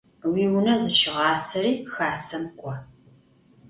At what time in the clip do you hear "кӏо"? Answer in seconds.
2.59-2.73